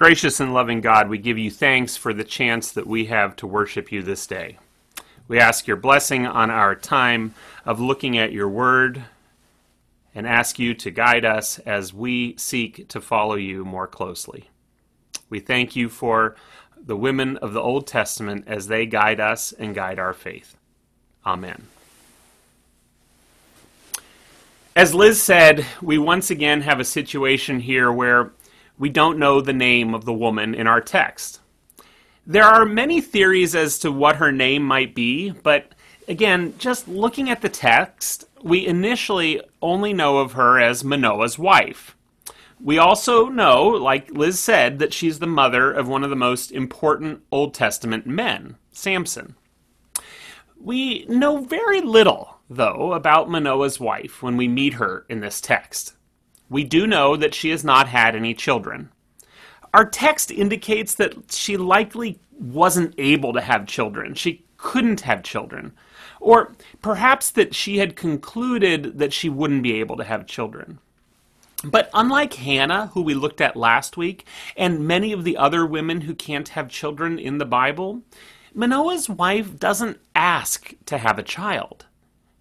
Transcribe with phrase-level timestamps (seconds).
[0.00, 3.46] Gracious and loving God, we give you thanks for the chance that we have to
[3.46, 4.56] worship you this day.
[5.28, 7.34] We ask your blessing on our time
[7.66, 9.04] of looking at your word
[10.14, 14.48] and ask you to guide us as we seek to follow you more closely.
[15.28, 16.34] We thank you for
[16.82, 20.56] the women of the Old Testament as they guide us and guide our faith.
[21.26, 21.66] Amen.
[24.74, 28.30] As Liz said, we once again have a situation here where
[28.80, 31.38] we don't know the name of the woman in our text.
[32.26, 35.72] There are many theories as to what her name might be, but
[36.08, 41.94] again, just looking at the text, we initially only know of her as Manoah's wife.
[42.58, 46.50] We also know, like Liz said, that she's the mother of one of the most
[46.50, 49.34] important Old Testament men, Samson.
[50.58, 55.94] We know very little, though, about Manoah's wife when we meet her in this text.
[56.50, 58.90] We do know that she has not had any children.
[59.72, 64.14] Our text indicates that she likely wasn't able to have children.
[64.14, 65.72] She couldn't have children.
[66.18, 70.80] Or perhaps that she had concluded that she wouldn't be able to have children.
[71.62, 74.26] But unlike Hannah, who we looked at last week,
[74.56, 78.02] and many of the other women who can't have children in the Bible,
[78.54, 81.86] Manoah's wife doesn't ask to have a child.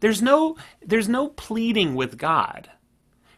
[0.00, 2.70] There's no, there's no pleading with God.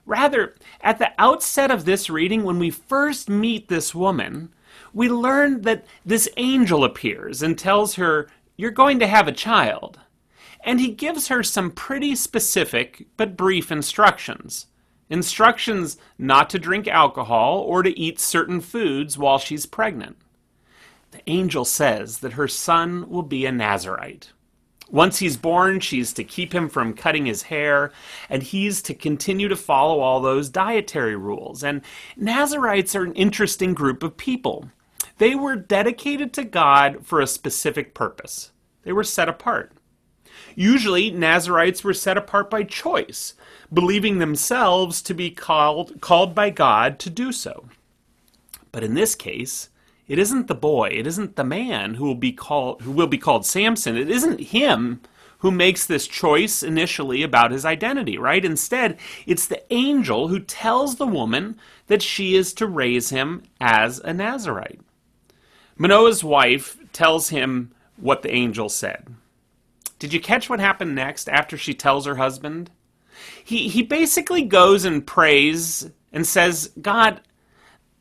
[0.07, 4.53] Rather, at the outset of this reading, when we first meet this woman,
[4.93, 9.99] we learn that this angel appears and tells her, You're going to have a child.
[10.63, 14.67] And he gives her some pretty specific but brief instructions.
[15.11, 20.17] Instructions not to drink alcohol or to eat certain foods while she's pregnant.
[21.11, 24.33] The angel says that her son will be a Nazarite.
[24.91, 27.91] Once he's born, she's to keep him from cutting his hair,
[28.29, 31.65] and he's to continue to follow all those dietary rules.
[31.65, 31.81] And
[32.17, 34.71] Nazarites are an interesting group of people.
[35.19, 39.73] They were dedicated to God for a specific purpose, they were set apart.
[40.57, 43.35] Usually, Nazarites were set apart by choice,
[43.73, 47.69] believing themselves to be called, called by God to do so.
[48.71, 49.71] But in this case,
[50.07, 53.19] it isn't the boy, it isn't the man who will be called who will be
[53.19, 53.97] called Samson.
[53.97, 55.01] It isn't him
[55.39, 58.45] who makes this choice initially about his identity, right?
[58.45, 63.99] Instead, it's the angel who tells the woman that she is to raise him as
[63.99, 64.81] a Nazarite.
[65.77, 69.07] Manoah's wife tells him what the angel said.
[69.99, 72.71] Did you catch what happened next after she tells her husband?
[73.45, 77.21] He, he basically goes and prays and says, God,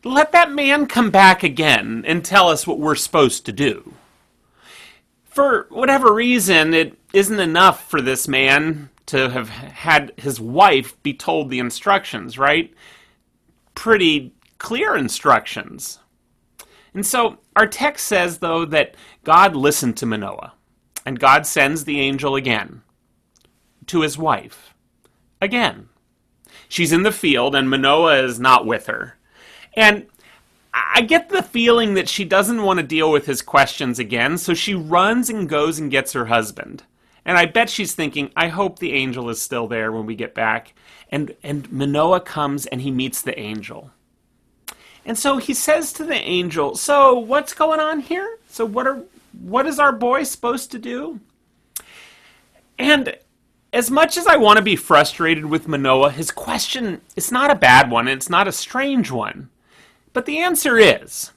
[0.04, 3.94] let that man come back again and tell us what we're supposed to do.
[5.24, 11.14] For whatever reason, it isn't enough for this man to have had his wife be
[11.14, 12.74] told the instructions, right?
[13.76, 16.00] Pretty clear instructions.
[16.94, 20.54] And so our text says, though, that God listened to Manoah,
[21.06, 22.84] and God sends the angel again
[23.88, 24.74] to his wife.
[25.42, 25.90] Again.
[26.70, 29.18] She's in the field, and Manoah is not with her.
[29.76, 30.08] And
[30.74, 34.54] I get the feeling that she doesn't want to deal with his questions again, so
[34.54, 36.84] she runs and goes and gets her husband.
[37.26, 40.34] And I bet she's thinking, I hope the angel is still there when we get
[40.34, 40.74] back.
[41.10, 43.92] And, and Manoah comes and he meets the angel.
[45.06, 48.40] And so he says to the angel, So what's going on here?
[48.48, 49.04] So what are
[49.42, 51.20] what is our boy supposed to do?
[52.78, 53.18] And
[53.72, 57.56] as much as I want to be frustrated with Manoah, his question is not a
[57.56, 59.50] bad one, it's not a strange one.
[60.14, 61.32] But the answer is.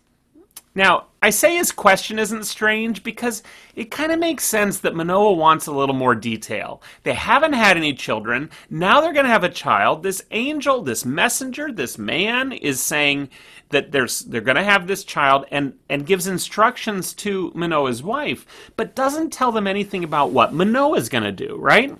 [0.75, 3.43] Now, I say his question isn't strange because
[3.75, 6.83] it kind of makes sense that Manoah wants a little more detail.
[7.03, 8.51] They haven't had any children.
[8.69, 10.03] Now they're going to have a child.
[10.03, 13.31] This angel, this messenger, this man is saying
[13.71, 18.47] that there's, they're going to have this child and, and gives instructions to Manoah's wife,
[18.77, 21.97] but doesn't tell them anything about what Manoah is going to do, right?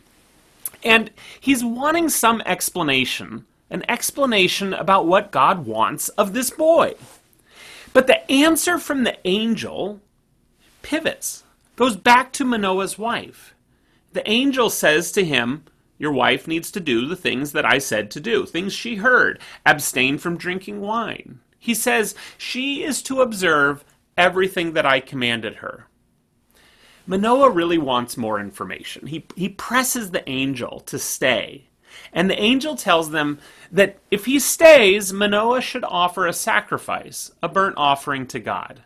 [0.85, 1.11] And
[1.41, 6.95] he's wanting some explanation an explanation about what God wants of this boy.
[7.93, 10.01] But the answer from the angel
[10.87, 11.43] pivots,
[11.75, 13.55] goes back to Manoah's wife.
[14.13, 15.65] The angel says to him,
[15.99, 19.41] Your wife needs to do the things that I said to do, things she heard,
[19.65, 21.41] abstain from drinking wine.
[21.59, 23.85] He says, She is to observe
[24.17, 25.89] everything that I commanded her.
[27.07, 29.09] Manoah really wants more information.
[29.09, 31.67] He, he presses the angel to stay
[32.13, 33.39] and the angel tells them
[33.71, 38.83] that if he stays, Manoah should offer a sacrifice, a burnt offering to God.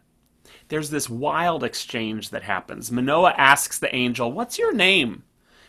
[0.69, 2.93] There's this wild exchange that happens.
[2.93, 5.25] Manoah asks the angel, What's your name?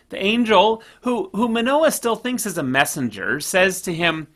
[0.10, 4.28] The angel, who, who Manoah still thinks is a messenger, says to him,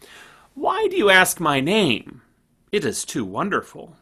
[0.53, 2.21] Why do you ask my name?
[2.71, 3.95] It is too wonderful.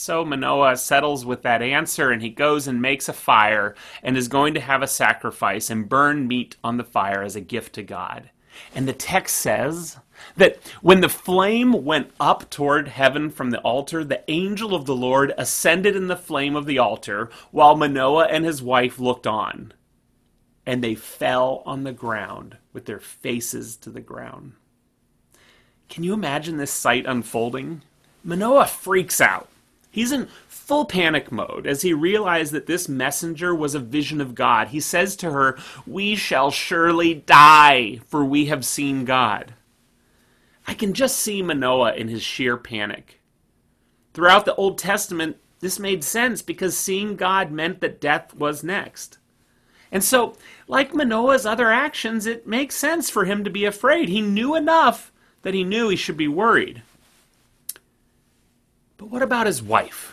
[0.00, 4.28] So Manoah settles with that answer and he goes and makes a fire and is
[4.28, 7.82] going to have a sacrifice and burn meat on the fire as a gift to
[7.82, 8.30] God.
[8.74, 9.98] And the text says
[10.38, 14.96] that when the flame went up toward heaven from the altar, the angel of the
[14.96, 19.74] Lord ascended in the flame of the altar while Manoah and his wife looked on.
[20.64, 24.54] And they fell on the ground with their faces to the ground.
[25.90, 27.82] Can you imagine this sight unfolding?
[28.24, 29.49] Manoah freaks out.
[29.90, 34.36] He's in full panic mode as he realized that this messenger was a vision of
[34.36, 34.68] God.
[34.68, 39.54] He says to her, We shall surely die, for we have seen God.
[40.66, 43.20] I can just see Manoah in his sheer panic.
[44.14, 49.18] Throughout the Old Testament, this made sense because seeing God meant that death was next.
[49.92, 50.36] And so,
[50.68, 54.08] like Manoah's other actions, it makes sense for him to be afraid.
[54.08, 56.82] He knew enough that he knew he should be worried.
[59.00, 60.12] But what about his wife?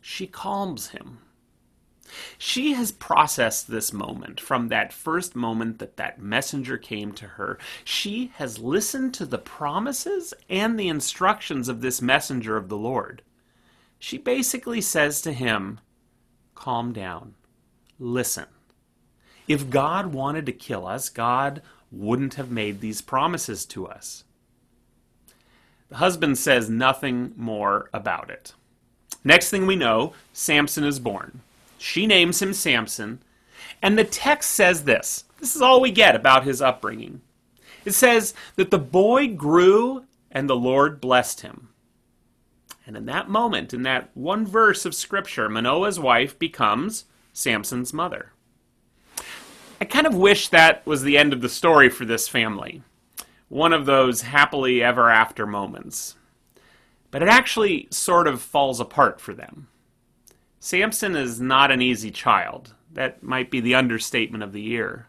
[0.00, 1.18] She calms him.
[2.38, 7.58] She has processed this moment from that first moment that that messenger came to her.
[7.82, 13.22] She has listened to the promises and the instructions of this messenger of the Lord.
[13.98, 15.80] She basically says to him,
[16.54, 17.34] Calm down.
[17.98, 18.46] Listen.
[19.48, 24.22] If God wanted to kill us, God wouldn't have made these promises to us.
[25.94, 28.54] Husband says nothing more about it.
[29.22, 31.40] Next thing we know, Samson is born.
[31.78, 33.20] She names him Samson,
[33.82, 35.24] and the text says this.
[35.40, 37.20] This is all we get about his upbringing.
[37.84, 41.68] It says that the boy grew and the Lord blessed him.
[42.86, 48.32] And in that moment, in that one verse of Scripture, Manoah's wife becomes Samson's mother.
[49.80, 52.82] I kind of wish that was the end of the story for this family
[53.48, 56.16] one of those happily ever after moments.
[57.10, 59.68] But it actually sort of falls apart for them.
[60.58, 62.74] Samson is not an easy child.
[62.92, 65.08] That might be the understatement of the year.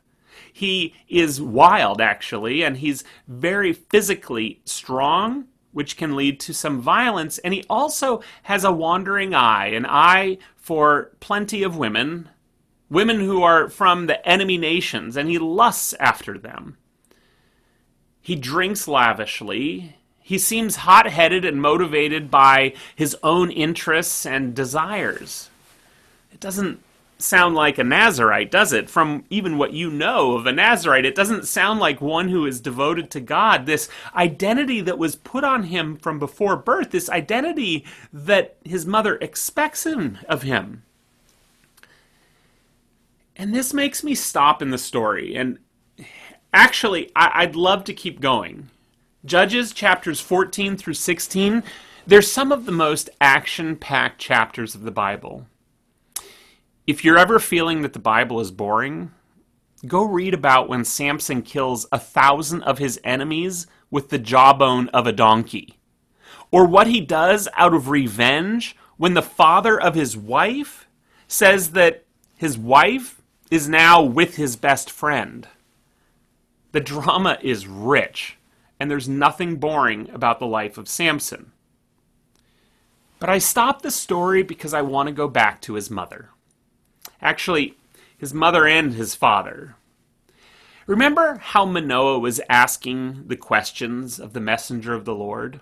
[0.52, 7.38] He is wild, actually, and he's very physically strong, which can lead to some violence.
[7.40, 12.30] And he also has a wandering eye, an eye for plenty of women,
[12.90, 16.78] women who are from the enemy nations, and he lusts after them.
[18.26, 19.98] He drinks lavishly.
[20.20, 25.52] He seems hot headed and motivated by his own interests and desires.
[26.34, 26.82] It doesn't
[27.20, 28.90] sound like a Nazarite, does it?
[28.90, 32.60] From even what you know of a Nazarite, it doesn't sound like one who is
[32.60, 33.68] devoted to God.
[33.68, 39.18] This identity that was put on him from before birth, this identity that his mother
[39.18, 40.82] expects him of him.
[43.36, 45.60] And this makes me stop in the story and
[46.56, 48.70] Actually, I- would love to keep going.
[49.26, 51.64] Judges chapters 14 through 16,
[52.08, 55.48] they're some of the most action packed chapters of the Bible.
[56.88, 59.12] If you're ever feeling that the Bible is boring,
[59.86, 65.06] go read about when Samson kills a thousand of his enemies with the jawbone of
[65.06, 65.78] a donkey.
[66.52, 70.88] Or what he does out of revenge when the father of his wife
[71.28, 72.06] says that
[72.38, 73.22] his wife
[73.52, 75.50] is now with his best friend.
[76.76, 78.38] The drama is rich,
[78.82, 81.54] and there's nothing boring about the life of Samson.
[83.18, 86.32] But I stopped the story because I want to go back to his mother.
[87.22, 87.78] Actually,
[88.18, 89.78] his mother and his father.
[90.86, 95.62] Remember how Manoah was asking the questions of the messenger of the Lord?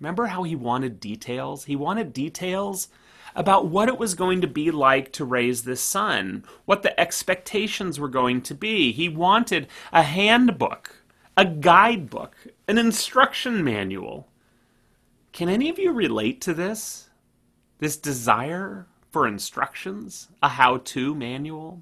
[0.00, 1.66] Remember how he wanted details?
[1.66, 2.88] He wanted details
[3.38, 8.00] about what it was going to be like to raise this son, what the expectations
[8.00, 8.90] were going to be.
[8.90, 11.04] He wanted a handbook,
[11.36, 12.34] a guidebook,
[12.66, 14.26] an instruction manual.
[15.30, 17.10] Can any of you relate to this?
[17.78, 21.80] This desire for instructions, a how to manual?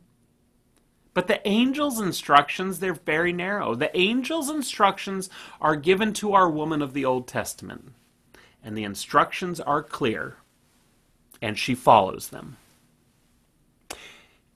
[1.15, 3.75] But the angel's instructions, they're very narrow.
[3.75, 7.95] The angel's instructions are given to our woman of the Old Testament,
[8.63, 10.37] and the instructions are clear
[11.41, 12.57] and she follows them.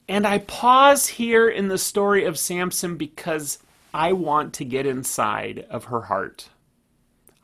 [0.07, 3.59] And I pause here in the story of Samson because
[3.93, 6.49] I want to get inside of her heart.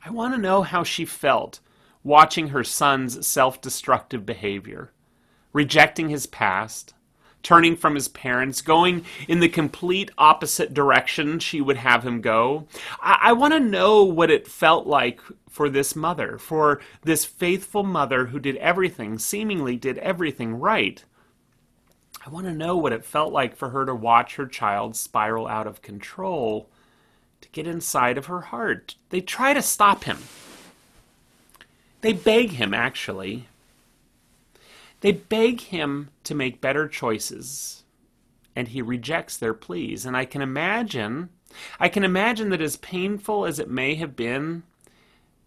[0.04, 1.60] I want to know how she felt
[2.04, 4.92] watching her son's self destructive behavior,
[5.52, 6.94] rejecting his past,
[7.42, 12.66] turning from his parents, going in the complete opposite direction she would have him go.
[13.00, 17.82] I, I want to know what it felt like for this mother, for this faithful
[17.82, 21.02] mother who did everything, seemingly did everything right.
[22.24, 25.46] I want to know what it felt like for her to watch her child spiral
[25.46, 26.68] out of control
[27.40, 28.96] to get inside of her heart.
[29.10, 30.18] They try to stop him.
[32.00, 33.48] They beg him, actually.
[35.00, 37.84] They beg him to make better choices,
[38.56, 40.04] and he rejects their pleas.
[40.04, 41.28] And I can imagine,
[41.78, 44.64] I can imagine that as painful as it may have been,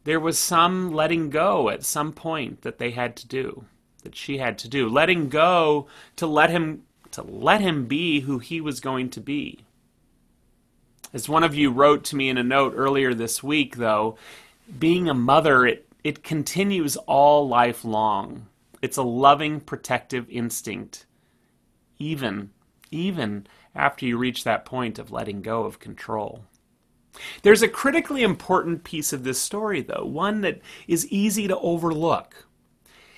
[0.03, 3.65] there was some letting go at some point that they had to do,
[4.03, 8.39] that she had to do, letting go to let him to let him be who
[8.39, 9.60] he was going to be.
[11.13, 14.17] As one of you wrote to me in a note earlier this week, though,
[14.79, 18.48] being a mother, it, it continues all life long.
[18.81, 21.05] It's a loving, protective instinct,
[22.00, 22.50] even,
[22.89, 26.45] even after you reach that point of letting go of control.
[27.43, 32.47] There's a critically important piece of this story, though, one that is easy to overlook.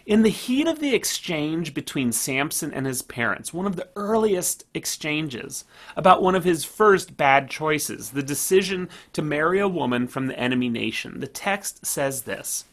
[0.06, 4.66] In the heat of the exchange between Samson and his parents, one of the earliest
[4.74, 5.64] exchanges
[5.96, 10.38] about one of his first bad choices, the decision to marry a woman from the
[10.38, 12.66] enemy nation, the text says this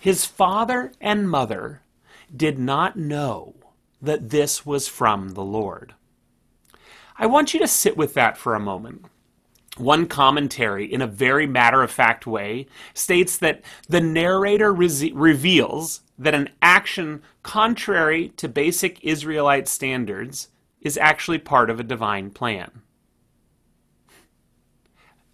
[0.00, 1.82] His father and mother
[2.34, 3.54] did not know
[4.00, 5.94] that this was from the Lord.
[7.18, 9.06] I want you to sit with that for a moment.
[9.78, 16.00] One commentary, in a very matter of fact way, states that the narrator re- reveals
[16.18, 20.48] that an action contrary to basic Israelite standards
[20.80, 22.70] is actually part of a divine plan.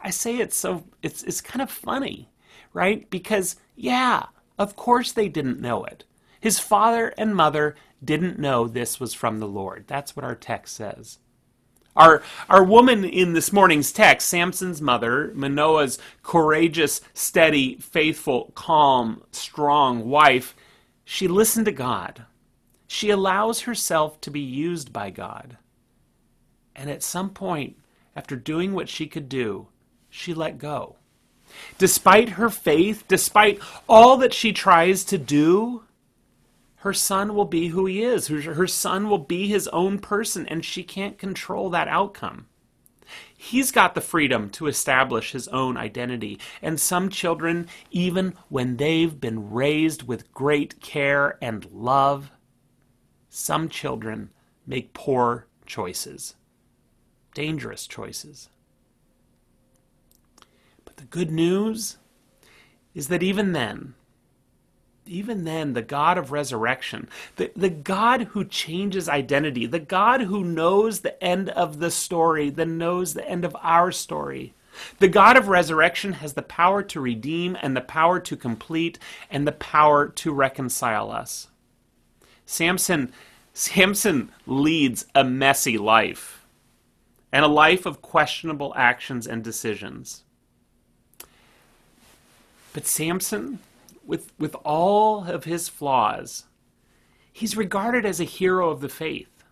[0.00, 2.28] I say it's so it's it's kind of funny,
[2.72, 3.08] right?
[3.10, 4.26] Because yeah,
[4.58, 6.04] of course they didn't know it.
[6.42, 9.84] His father and mother didn't know this was from the Lord.
[9.86, 11.18] That's what our text says.
[11.94, 12.20] Our,
[12.50, 20.56] our woman in this morning's text, Samson's mother, Manoah's courageous, steady, faithful, calm, strong wife,
[21.04, 22.24] she listened to God.
[22.88, 25.58] She allows herself to be used by God.
[26.74, 27.76] And at some point,
[28.16, 29.68] after doing what she could do,
[30.10, 30.96] she let go.
[31.78, 35.84] Despite her faith, despite all that she tries to do,
[36.82, 38.26] her son will be who he is.
[38.26, 42.46] Her, son will be his own person, and she can't control that outcome.
[43.36, 46.40] He's got the freedom to establish his own identity.
[46.60, 52.32] And some children, even when they've been raised with great care and love,
[53.28, 54.30] some children
[54.66, 56.34] make poor choices,
[57.32, 58.48] dangerous choices.
[60.84, 61.98] But the good news
[62.92, 63.94] is that even then,
[65.06, 70.44] even then, the God of resurrection, the, the God who changes identity, the God who
[70.44, 74.54] knows the end of the story, that knows the end of our story,
[74.98, 78.98] the God of resurrection has the power to redeem and the power to complete
[79.30, 81.48] and the power to reconcile us.
[82.46, 83.12] Samson,
[83.52, 86.46] Samson leads a messy life
[87.30, 90.22] and a life of questionable actions and decisions.
[92.72, 93.58] But Samson,
[94.04, 96.44] with, with all of his flaws,
[97.32, 99.44] he's regarded as a hero of the faith.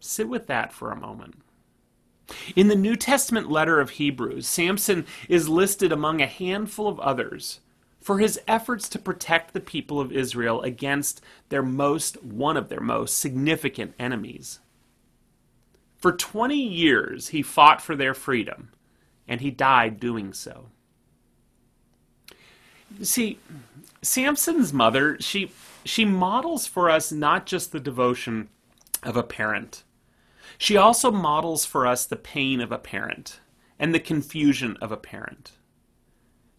[0.00, 1.42] Sit with that for a moment.
[2.54, 7.60] In the New Testament letter of Hebrews, Samson is listed among a handful of others
[8.00, 12.80] for his efforts to protect the people of Israel against their most one of their
[12.80, 14.60] most significant enemies.
[15.96, 18.70] For 20 years he fought for their freedom,
[19.26, 20.68] and he died doing so.
[23.02, 23.38] See,
[24.02, 25.50] Samson's mother, she
[25.84, 28.48] she models for us not just the devotion
[29.02, 29.84] of a parent.
[30.58, 33.40] She also models for us the pain of a parent
[33.78, 35.52] and the confusion of a parent.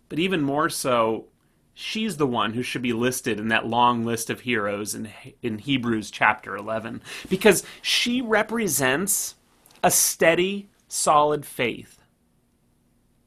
[0.08, 1.26] But even more so,
[1.74, 5.10] she's the one who should be listed in that long list of heroes in,
[5.42, 9.36] in Hebrews chapter 11 because she represents
[9.84, 12.02] a steady, solid faith.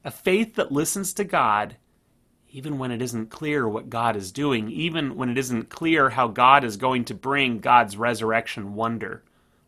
[0.05, 1.77] A faith that listens to God
[2.55, 6.29] even when it isn't clear what God is doing, even when it isn't clear how
[6.29, 9.23] God is going to bring God's resurrection wonder.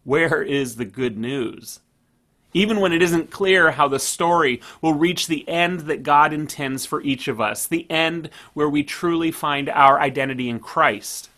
[0.05, 1.81] Where is the good news?
[2.53, 6.85] Even when it isn't clear how the story will reach the end that God intends
[6.85, 11.31] for each of us, the end where we truly find our identity in Christ.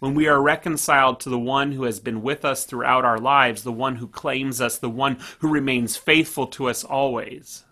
[0.00, 3.62] When we are reconciled to the one who has been with us throughout our lives,
[3.62, 7.62] the one who claims us, the one who remains faithful to us always.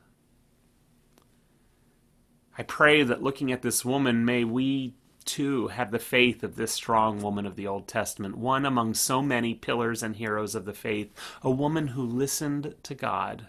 [2.57, 4.95] I pray that looking at this woman, may we
[5.25, 9.23] too have the faith of this strong woman of the Old Testament, one among so
[9.23, 13.47] many pillars and heroes of the faith, a woman who listened to God,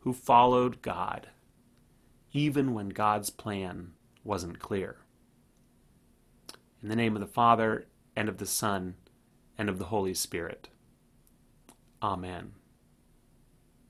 [0.00, 1.28] who followed God,
[2.32, 3.92] even when God's plan
[4.24, 4.98] wasn't clear.
[6.82, 7.86] In the name of the Father,
[8.16, 8.94] and of the Son,
[9.56, 10.68] and of the Holy Spirit.
[12.02, 12.52] Amen.